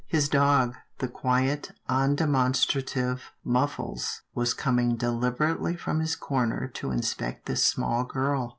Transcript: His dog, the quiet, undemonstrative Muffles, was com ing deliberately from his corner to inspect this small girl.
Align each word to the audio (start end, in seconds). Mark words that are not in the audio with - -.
His 0.07 0.27
dog, 0.27 0.73
the 0.97 1.07
quiet, 1.07 1.73
undemonstrative 1.87 3.19
Muffles, 3.43 4.21
was 4.33 4.55
com 4.55 4.79
ing 4.79 4.95
deliberately 4.95 5.75
from 5.75 5.99
his 5.99 6.15
corner 6.15 6.67
to 6.69 6.89
inspect 6.89 7.45
this 7.45 7.63
small 7.63 8.03
girl. 8.05 8.49